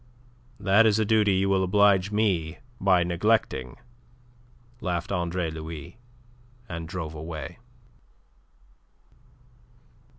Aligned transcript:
"That 0.59 0.87
is 0.87 0.97
a 0.97 1.05
duty 1.05 1.33
you 1.35 1.47
will 1.47 1.63
oblige 1.63 2.09
me 2.09 2.57
by 2.79 3.03
neglecting," 3.03 3.77
laughed 4.79 5.11
Andre 5.11 5.51
Louis, 5.51 5.99
and 6.67 6.87
drove 6.87 7.13
away. 7.13 7.59